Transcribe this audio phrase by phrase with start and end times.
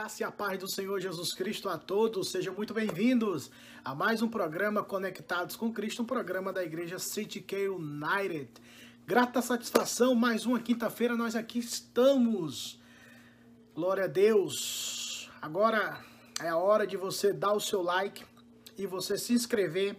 [0.00, 2.30] graça e a paz do Senhor Jesus Cristo a todos.
[2.30, 3.50] Sejam muito bem-vindos
[3.84, 8.48] a mais um programa Conectados com Cristo, um programa da igreja City K United.
[9.06, 12.80] Grata satisfação, mais uma quinta-feira nós aqui estamos.
[13.74, 15.28] Glória a Deus.
[15.42, 16.02] Agora
[16.40, 18.24] é a hora de você dar o seu like
[18.78, 19.98] e você se inscrever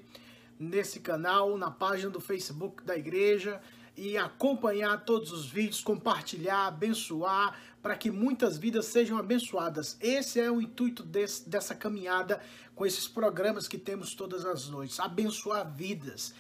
[0.59, 3.61] nesse canal, na página do Facebook da igreja
[3.95, 9.97] e acompanhar todos os vídeos, compartilhar, abençoar, para que muitas vidas sejam abençoadas.
[9.99, 12.41] Esse é o intuito desse, dessa caminhada
[12.75, 16.33] com esses programas que temos todas as noites: abençoar vidas,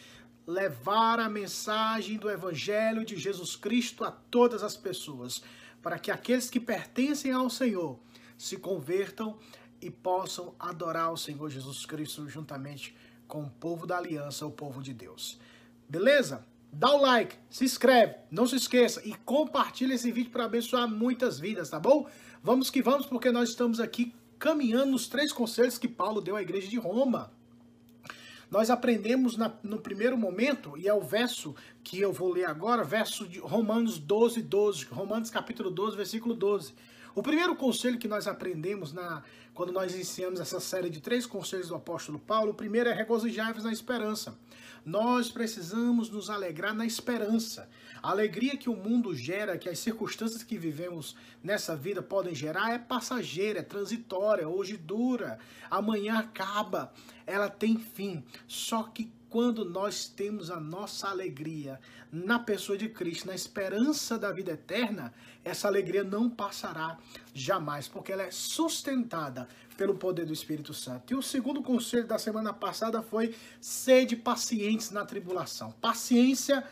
[0.45, 5.41] levar a mensagem do Evangelho de Jesus Cristo a todas as pessoas,
[5.81, 7.99] para que aqueles que pertencem ao Senhor
[8.37, 9.37] se convertam
[9.81, 12.95] e possam adorar o Senhor Jesus Cristo juntamente
[13.27, 15.39] com o povo da aliança, o povo de Deus.
[15.89, 16.45] Beleza?
[16.73, 21.37] Dá o like, se inscreve, não se esqueça e compartilha esse vídeo para abençoar muitas
[21.37, 22.07] vidas, tá bom?
[22.41, 26.41] Vamos que vamos, porque nós estamos aqui caminhando nos três conselhos que Paulo deu à
[26.41, 27.31] igreja de Roma.
[28.49, 32.83] Nós aprendemos na, no primeiro momento, e é o verso que eu vou ler agora,
[32.83, 36.73] verso de Romanos 12, 12, Romanos capítulo 12, versículo 12.
[37.13, 39.21] O primeiro conselho que nós aprendemos na,
[39.53, 43.65] quando nós iniciamos essa série de três conselhos do apóstolo Paulo, o primeiro é regozijar-vos
[43.65, 44.37] na esperança.
[44.85, 47.69] Nós precisamos nos alegrar na esperança.
[48.01, 52.73] A alegria que o mundo gera, que as circunstâncias que vivemos nessa vida podem gerar,
[52.73, 55.37] é passageira, é transitória, hoje dura,
[55.69, 56.93] amanhã acaba,
[57.27, 58.23] ela tem fim.
[58.47, 61.79] Só que quando nós temos a nossa alegria
[62.11, 66.99] na pessoa de Cristo, na esperança da vida eterna, essa alegria não passará
[67.33, 69.47] jamais, porque ela é sustentada
[69.77, 71.13] pelo poder do Espírito Santo.
[71.13, 75.71] E o segundo conselho da semana passada foi sede pacientes na tribulação.
[75.79, 76.63] Paciência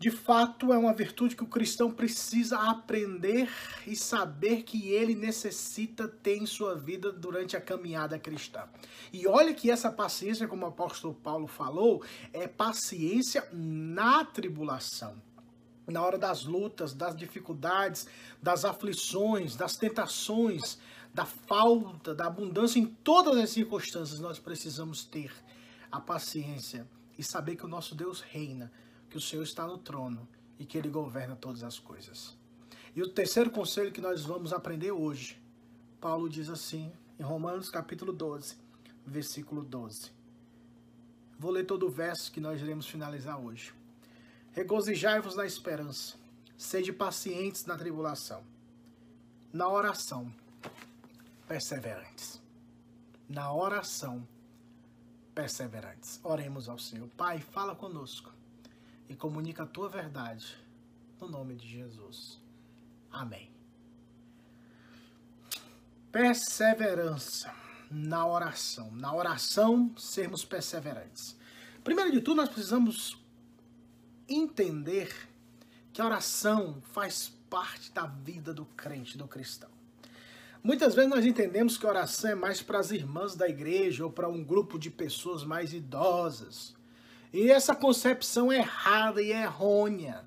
[0.00, 3.50] de fato, é uma virtude que o cristão precisa aprender
[3.86, 8.66] e saber que ele necessita ter em sua vida durante a caminhada cristã.
[9.12, 12.02] E olha que essa paciência, como o apóstolo Paulo falou,
[12.32, 15.20] é paciência na tribulação.
[15.86, 18.06] Na hora das lutas, das dificuldades,
[18.42, 20.78] das aflições, das tentações,
[21.12, 25.30] da falta, da abundância, em todas as circunstâncias, nós precisamos ter
[25.92, 26.88] a paciência
[27.18, 28.72] e saber que o nosso Deus reina
[29.10, 30.26] que o Senhor está no trono
[30.58, 32.38] e que ele governa todas as coisas.
[32.94, 35.40] E o terceiro conselho que nós vamos aprender hoje,
[36.00, 38.56] Paulo diz assim, em Romanos capítulo 12,
[39.04, 40.12] versículo 12.
[41.38, 43.74] Vou ler todo o verso que nós iremos finalizar hoje.
[44.52, 46.16] Regozijai-vos na esperança,
[46.56, 48.44] sede pacientes na tribulação,
[49.52, 50.32] na oração,
[51.48, 52.40] perseverantes.
[53.28, 54.26] Na oração,
[55.34, 56.20] perseverantes.
[56.22, 57.08] Oremos ao Senhor.
[57.16, 58.32] Pai, fala conosco
[59.10, 60.56] e comunica a tua verdade.
[61.20, 62.40] No nome de Jesus.
[63.10, 63.50] Amém.
[66.12, 67.52] Perseverança
[67.90, 68.88] na oração.
[68.92, 71.36] Na oração, sermos perseverantes.
[71.82, 73.18] Primeiro de tudo, nós precisamos
[74.28, 75.12] entender
[75.92, 79.70] que a oração faz parte da vida do crente, do cristão.
[80.62, 84.12] Muitas vezes nós entendemos que a oração é mais para as irmãs da igreja ou
[84.12, 86.78] para um grupo de pessoas mais idosas.
[87.32, 90.24] E essa concepção é errada e errônea.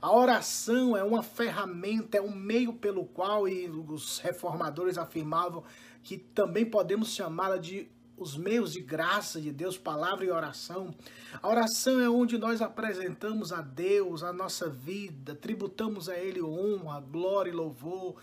[0.00, 5.64] A oração é uma ferramenta, é um meio pelo qual, e os reformadores afirmavam
[6.02, 10.94] que também podemos chamá-la de os meios de graça de Deus, palavra e oração.
[11.40, 17.00] A oração é onde nós apresentamos a Deus a nossa vida, tributamos a Ele honra,
[17.00, 18.16] glória e louvor,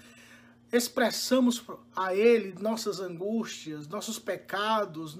[0.71, 1.63] expressamos
[1.95, 5.17] a Ele nossas angústias, nossos pecados.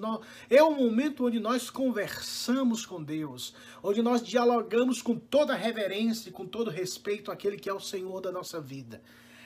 [0.50, 6.32] É um momento onde nós conversamos com Deus, onde nós dialogamos com toda reverência e
[6.32, 9.02] com todo respeito àquele que é o Senhor da nossa vida.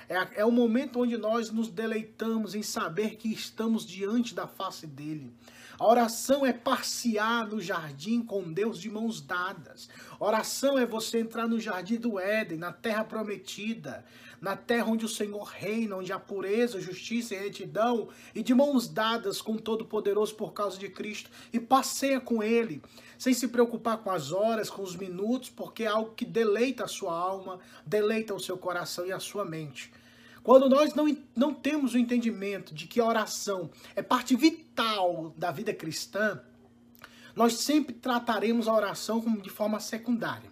[0.08, 4.84] É, é o momento onde nós nos deleitamos em saber que estamos diante da face
[4.84, 5.32] dele.
[5.80, 9.88] A oração é passear no jardim com Deus de mãos dadas.
[10.18, 14.04] Oração é você entrar no jardim do Éden, na terra prometida,
[14.42, 18.88] na terra onde o Senhor reina, onde há pureza, justiça e retidão, e de mãos
[18.88, 22.82] dadas com o Todo-Poderoso por causa de Cristo, e passeia com Ele,
[23.16, 26.88] sem se preocupar com as horas, com os minutos, porque é algo que deleita a
[26.88, 29.90] sua alma, deleita o seu coração e a sua mente.
[30.42, 35.50] Quando nós não, não temos o entendimento de que a oração é parte vital da
[35.50, 36.40] vida cristã,
[37.34, 40.50] nós sempre trataremos a oração como de forma secundária.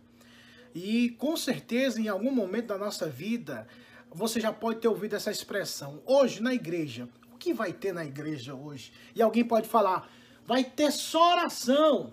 [0.75, 3.67] E com certeza, em algum momento da nossa vida,
[4.11, 6.03] você já pode ter ouvido essa expressão.
[6.07, 8.93] Hoje, na igreja, o que vai ter na igreja hoje?
[9.15, 10.11] E alguém pode falar,
[10.45, 12.13] vai ter só oração.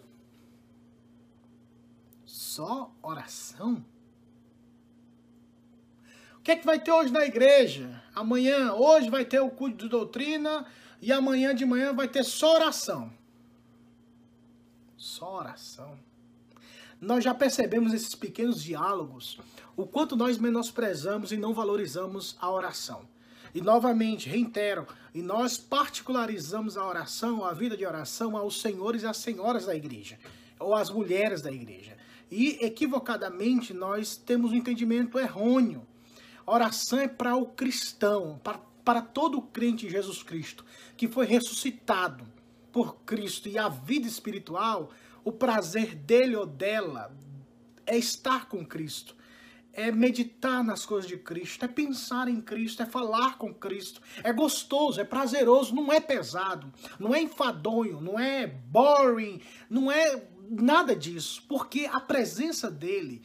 [2.26, 3.75] Só oração?
[6.46, 8.04] Que é que vai ter hoje na igreja?
[8.14, 10.64] Amanhã, hoje vai ter o culto de doutrina
[11.02, 13.12] e amanhã de manhã vai ter só oração.
[14.96, 15.98] Só oração.
[17.02, 19.40] Nós já percebemos esses pequenos diálogos,
[19.76, 23.08] o quanto nós menosprezamos e não valorizamos a oração.
[23.52, 29.08] E novamente, reitero, e nós particularizamos a oração, a vida de oração aos senhores e
[29.08, 30.20] às senhoras da igreja,
[30.60, 31.98] ou às mulheres da igreja.
[32.30, 35.88] E equivocadamente nós temos um entendimento errôneo.
[36.46, 40.66] A oração é para o cristão, para, para todo crente em Jesus Cristo,
[40.96, 42.26] que foi ressuscitado
[42.72, 44.92] por Cristo e a vida espiritual,
[45.24, 47.16] o prazer dele ou dela
[47.86, 49.16] é estar com Cristo
[49.76, 54.02] é meditar nas coisas de Cristo, é pensar em Cristo, é falar com Cristo.
[54.24, 60.24] É gostoso, é prazeroso, não é pesado, não é enfadonho, não é boring, não é
[60.50, 63.22] nada disso, porque a presença dele,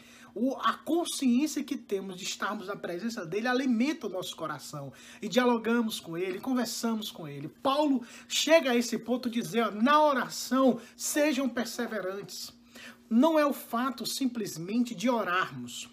[0.62, 6.00] a consciência que temos de estarmos na presença dele alimenta o nosso coração e dialogamos
[6.00, 7.48] com ele, conversamos com ele.
[7.48, 12.52] Paulo chega a esse ponto dizendo: na oração sejam perseverantes.
[13.08, 15.90] Não é o fato simplesmente de orarmos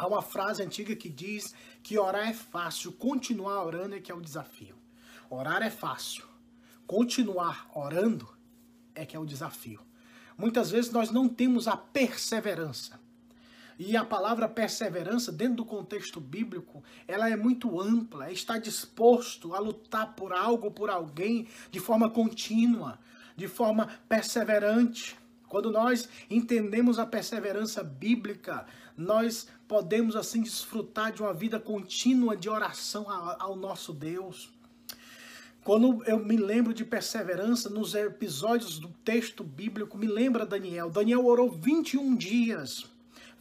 [0.00, 4.14] Há uma frase antiga que diz que orar é fácil, continuar orando é que é
[4.14, 4.74] o desafio.
[5.28, 6.24] Orar é fácil,
[6.86, 8.26] continuar orando
[8.94, 9.78] é que é o desafio.
[10.38, 12.98] Muitas vezes nós não temos a perseverança.
[13.82, 19.58] E a palavra perseverança, dentro do contexto bíblico, ela é muito ampla, é disposto a
[19.58, 22.98] lutar por algo, por alguém, de forma contínua,
[23.34, 25.16] de forma perseverante.
[25.48, 32.50] Quando nós entendemos a perseverança bíblica, nós podemos assim desfrutar de uma vida contínua de
[32.50, 34.50] oração ao nosso Deus.
[35.64, 40.90] Quando eu me lembro de perseverança nos episódios do texto bíblico, me lembra Daniel.
[40.90, 42.89] Daniel orou 21 dias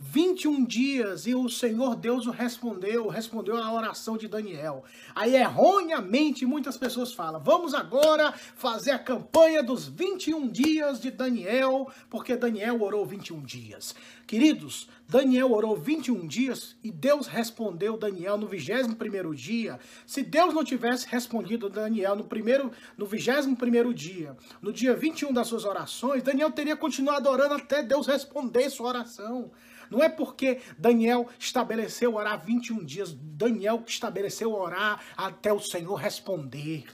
[0.02, 4.86] 21 dias e o Senhor Deus o respondeu, respondeu a oração de Daniel.
[5.14, 11.92] Aí erroneamente muitas pessoas falam: "Vamos agora fazer a campanha dos 21 dias de Daniel,
[12.10, 13.94] porque Daniel orou 21 dias".
[14.26, 19.80] Queridos, Daniel orou 21 dias e Deus respondeu Daniel no 21º dia.
[20.06, 25.48] Se Deus não tivesse respondido Daniel no primeiro no 21º dia, no dia 21 das
[25.48, 29.52] suas orações, Daniel teria continuado orando até Deus responder sua oração.
[29.90, 35.96] Não é porque Daniel estabeleceu orar 21 dias, Daniel que estabeleceu orar até o Senhor
[35.96, 36.86] responder.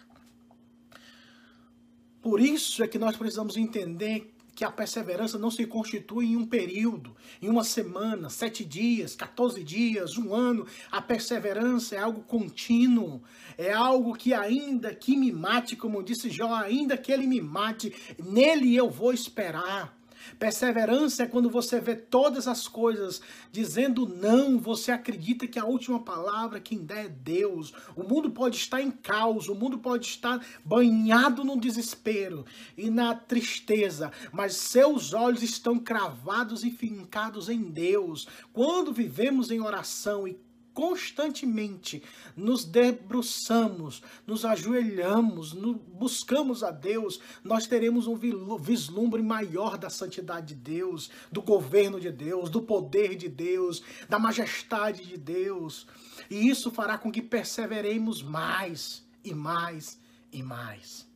[2.22, 6.48] Por isso é que nós precisamos entender que a perseverança não se constitui em um
[6.48, 10.66] período, em uma semana, sete dias, 14 dias, um ano.
[10.90, 13.22] A perseverança é algo contínuo,
[13.58, 17.94] é algo que ainda que me mate, como disse Jó, ainda que ele me mate,
[18.18, 19.94] nele eu vou esperar.
[20.38, 26.00] Perseverança é quando você vê todas as coisas dizendo não, você acredita que a última
[26.00, 27.74] palavra quem dá é Deus.
[27.96, 32.46] O mundo pode estar em caos, o mundo pode estar banhado no desespero
[32.78, 38.28] e na tristeza, mas seus olhos estão cravados e fincados em Deus.
[38.52, 40.38] Quando vivemos em oração e
[40.76, 42.04] constantemente
[42.36, 48.18] nos debruçamos, nos ajoelhamos, buscamos a Deus, nós teremos um
[48.60, 54.20] vislumbre maior da santidade de Deus, do governo de Deus, do poder de Deus, da
[54.20, 55.88] majestade de Deus.
[56.30, 59.98] E isso fará com que perseveremos mais e mais
[60.32, 61.08] e mais.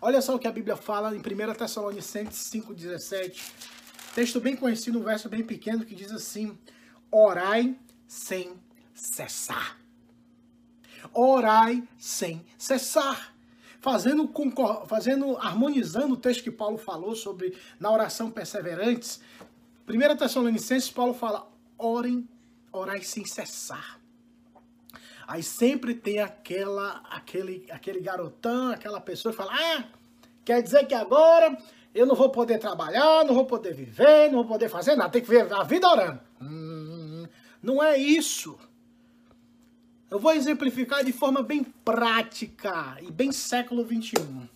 [0.00, 3.50] Olha só o que a Bíblia fala em 1 Tessalonicenses 5,17.
[4.14, 6.56] Texto bem conhecido, um verso bem pequeno que diz assim:
[7.10, 8.54] Orai sem
[8.94, 9.78] cessar.
[11.12, 13.34] Orai sem cessar.
[13.80, 14.28] Fazendo,
[14.86, 19.20] fazendo, harmonizando o texto que Paulo falou sobre na oração perseverantes.
[19.88, 21.48] 1 Tessalonicenses, Paulo fala:
[21.78, 22.28] orem,
[22.72, 24.00] orai sem cessar.
[25.26, 29.84] Aí sempre tem aquela, aquele, aquele garotão, aquela pessoa que fala: Ah,
[30.44, 31.56] quer dizer que agora
[31.94, 35.22] eu não vou poder trabalhar, não vou poder viver, não vou poder fazer nada, tem
[35.22, 36.20] que viver a vida orando.
[36.40, 36.95] Hum,
[37.66, 38.56] não é isso.
[40.08, 44.48] Eu vou exemplificar de forma bem prática e bem século 21.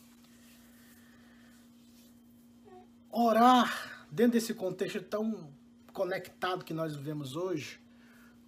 [3.11, 5.53] Orar, dentro desse contexto tão
[5.93, 7.81] conectado que nós vivemos hoje,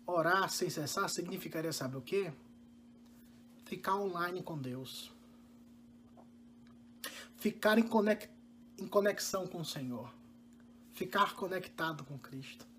[0.06, 2.32] orar sem cessar significaria, sabe o quê?
[3.64, 5.10] Ficar online com Deus.
[7.36, 7.84] Ficar em,
[8.78, 10.14] em conexão com o Senhor.
[10.92, 12.71] Ficar conectado com Cristo.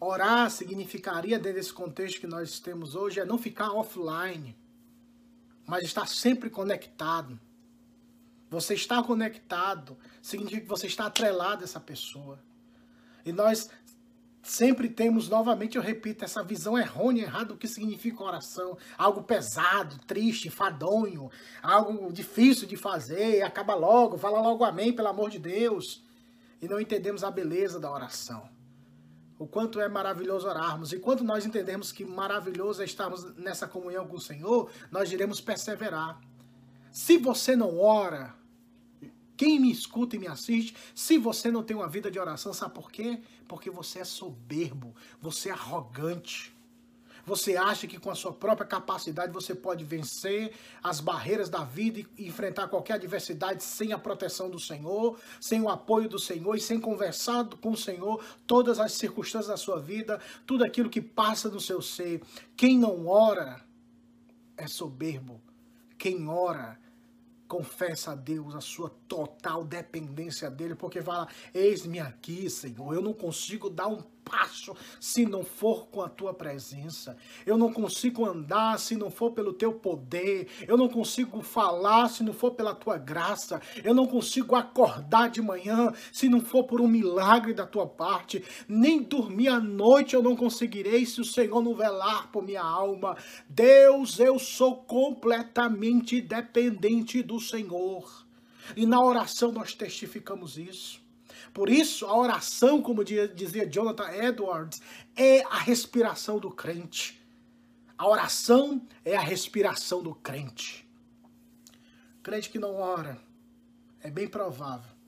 [0.00, 4.56] Orar significaria, dentro desse contexto que nós temos hoje, é não ficar offline,
[5.66, 7.38] mas estar sempre conectado.
[8.48, 12.40] Você está conectado significa que você está atrelado a essa pessoa.
[13.26, 13.68] E nós
[14.42, 18.78] sempre temos, novamente eu repito, essa visão errônea, errada do que significa oração.
[18.96, 21.30] Algo pesado, triste, fadonho,
[21.62, 26.02] algo difícil de fazer, acaba logo, fala logo amém, pelo amor de Deus.
[26.60, 28.48] E não entendemos a beleza da oração.
[29.40, 30.92] O quanto é maravilhoso orarmos.
[30.92, 35.40] E quando nós entendemos que maravilhoso é estarmos nessa comunhão com o Senhor, nós iremos
[35.40, 36.20] perseverar.
[36.92, 38.34] Se você não ora,
[39.38, 42.74] quem me escuta e me assiste, se você não tem uma vida de oração, sabe
[42.74, 43.22] por quê?
[43.48, 46.54] Porque você é soberbo, você é arrogante.
[47.30, 52.00] Você acha que com a sua própria capacidade você pode vencer as barreiras da vida
[52.18, 56.60] e enfrentar qualquer adversidade sem a proteção do Senhor, sem o apoio do Senhor e
[56.60, 61.48] sem conversar com o Senhor todas as circunstâncias da sua vida, tudo aquilo que passa
[61.48, 62.20] no seu ser.
[62.56, 63.64] Quem não ora
[64.56, 65.40] é soberbo.
[65.96, 66.80] Quem ora
[67.50, 73.12] confessa a Deus a sua total dependência dele, porque fala: Eis-me aqui, Senhor, eu não
[73.12, 77.16] consigo dar um passo se não for com a tua presença.
[77.44, 80.46] Eu não consigo andar se não for pelo teu poder.
[80.68, 83.60] Eu não consigo falar se não for pela tua graça.
[83.82, 88.44] Eu não consigo acordar de manhã se não for por um milagre da tua parte.
[88.68, 93.16] Nem dormir à noite eu não conseguirei se o Senhor não velar por minha alma.
[93.48, 98.26] Deus, eu sou completamente dependente do Senhor.
[98.76, 101.00] E na oração nós testificamos isso.
[101.52, 104.80] Por isso, a oração, como dizia Jonathan Edwards,
[105.16, 107.20] é a respiração do crente.
[107.98, 110.88] A oração é a respiração do crente.
[112.22, 113.20] Crente que não ora,
[114.00, 115.00] é bem provável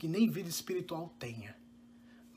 [0.00, 1.54] que nem vida espiritual tenha.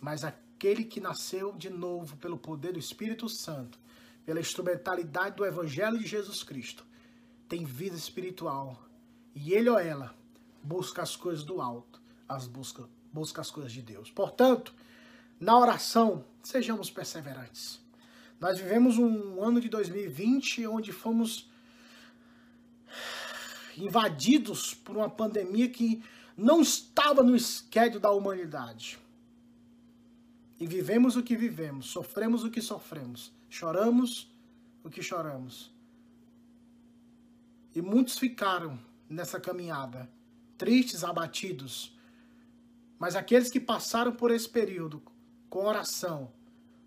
[0.01, 3.79] Mas aquele que nasceu de novo pelo poder do Espírito Santo,
[4.25, 6.85] pela instrumentalidade do Evangelho de Jesus Cristo,
[7.47, 8.77] tem vida espiritual.
[9.35, 10.15] E ele ou ela
[10.61, 14.09] busca as coisas do alto, as busca busca as coisas de Deus.
[14.09, 14.73] Portanto,
[15.39, 17.79] na oração, sejamos perseverantes.
[18.39, 21.47] Nós vivemos um ano de 2020 onde fomos
[23.77, 26.03] invadidos por uma pandemia que
[26.35, 28.99] não estava no esquédio da humanidade.
[30.59, 34.31] E vivemos o que vivemos, sofremos o que sofremos, choramos
[34.83, 35.71] o que choramos.
[37.75, 38.79] E muitos ficaram
[39.13, 40.09] nessa caminhada,
[40.57, 41.97] tristes, abatidos,
[42.97, 45.01] mas aqueles que passaram por esse período
[45.49, 46.31] com oração,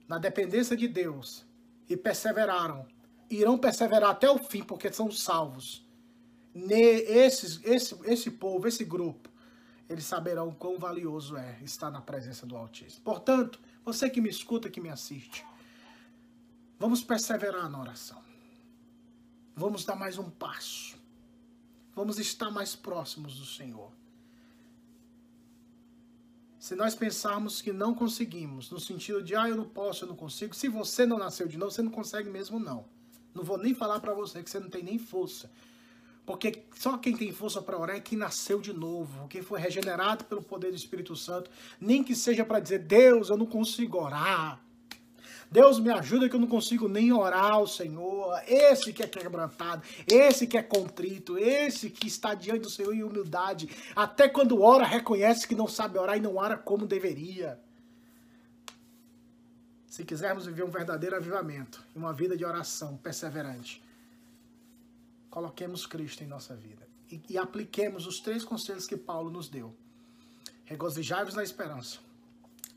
[0.09, 1.45] na dependência de Deus
[1.89, 2.87] e perseveraram,
[3.29, 5.85] irão perseverar até o fim, porque são salvos.
[6.55, 9.29] Esse, esse, esse povo, esse grupo,
[9.89, 13.05] eles saberão quão valioso é estar na presença do Altíssimo.
[13.05, 15.45] Portanto, você que me escuta, que me assiste,
[16.79, 18.23] vamos perseverar na oração.
[19.55, 20.96] Vamos dar mais um passo.
[21.97, 23.91] Vamos estar mais próximos do Senhor.
[26.59, 30.17] Se nós pensarmos que não conseguimos, no sentido de, ah, eu não posso, eu não
[30.17, 32.85] consigo, se você não nasceu de novo, você não consegue mesmo não.
[33.35, 35.51] Não vou nem falar para você que você não tem nem força.
[36.27, 40.25] Porque só quem tem força para orar é quem nasceu de novo, quem foi regenerado
[40.25, 41.51] pelo poder do Espírito Santo.
[41.81, 44.61] Nem que seja para dizer, Deus, eu não consigo orar.
[45.51, 48.41] Deus me ajuda que eu não consigo nem orar ao Senhor.
[48.47, 53.03] Esse que é quebrantado, esse que é contrito, esse que está diante do Senhor em
[53.03, 53.69] humildade.
[53.95, 57.61] Até quando ora, reconhece que não sabe orar e não ora como deveria.
[59.87, 63.83] Se quisermos viver um verdadeiro avivamento, uma vida de oração perseverante,
[65.31, 69.75] coloquemos Cristo em nossa vida e, e apliquemos os três conselhos que Paulo nos deu.
[70.65, 71.99] Regozijai-vos na esperança,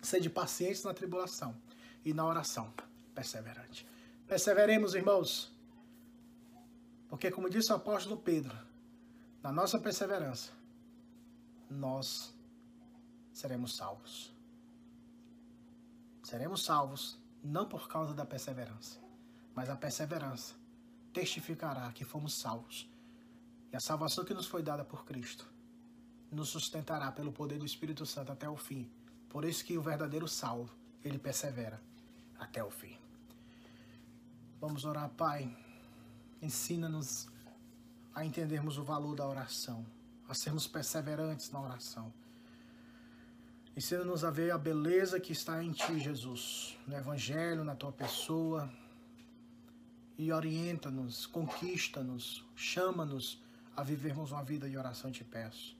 [0.01, 1.55] sede pacientes na tribulação
[2.03, 2.73] e na oração
[3.13, 3.85] perseverante.
[4.27, 5.51] Perseveremos, irmãos,
[7.09, 8.55] porque, como disse o apóstolo Pedro,
[9.41, 10.51] na nossa perseverança,
[11.69, 12.33] nós
[13.33, 14.33] seremos salvos.
[16.23, 18.99] Seremos salvos não por causa da perseverança,
[19.55, 20.53] mas a perseverança
[21.11, 22.87] testificará que fomos salvos.
[23.71, 25.47] E a salvação que nos foi dada por Cristo
[26.31, 28.89] nos sustentará pelo poder do Espírito Santo até o fim.
[29.27, 30.71] Por isso que o verdadeiro salvo,
[31.03, 31.81] ele persevera
[32.39, 32.97] até o fim.
[34.59, 35.55] Vamos orar, Pai.
[36.41, 37.27] Ensina-nos
[38.15, 39.85] a entendermos o valor da oração,
[40.27, 42.11] a sermos perseverantes na oração.
[43.75, 48.69] Ensina-nos a ver a beleza que está em Ti, Jesus, no Evangelho, na Tua pessoa.
[50.17, 53.41] E orienta-nos, conquista-nos, chama-nos
[53.77, 55.77] a vivermos uma vida de oração, te peço.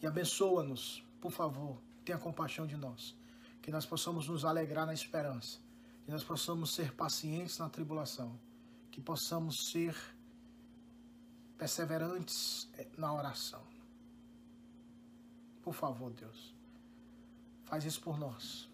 [0.00, 3.16] E abençoa-nos, por favor, tenha compaixão de nós.
[3.60, 5.63] Que nós possamos nos alegrar na esperança
[6.04, 8.38] que nós possamos ser pacientes na tribulação,
[8.90, 9.96] que possamos ser
[11.56, 13.62] perseverantes na oração.
[15.62, 16.54] Por favor, Deus,
[17.64, 18.68] faz isso por nós.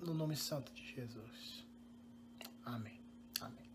[0.00, 1.64] No nome santo de Jesus.
[2.64, 2.98] Amém.
[3.40, 3.66] Amém.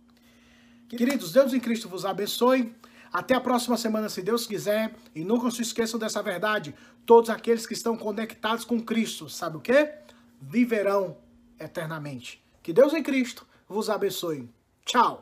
[0.89, 2.75] Queridos, Deus em Cristo vos abençoe.
[3.13, 4.95] Até a próxima semana, se Deus quiser.
[5.13, 6.73] E nunca se esqueçam dessa verdade.
[7.05, 9.93] Todos aqueles que estão conectados com Cristo, sabe o que?
[10.39, 11.17] Viverão
[11.63, 12.43] eternamente.
[12.61, 14.49] Que Deus em Cristo vos abençoe.
[14.85, 15.20] Tchau.